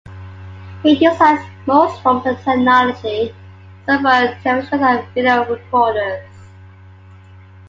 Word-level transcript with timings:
He 0.81 0.95
dislikes 0.97 1.43
most 1.67 2.01
forms 2.01 2.25
of 2.25 2.35
technology 2.43 3.35
except 3.87 4.01
for 4.03 4.49
televisions 4.49 4.81
and 5.05 5.13
video 5.13 5.45
recorders. 5.45 6.27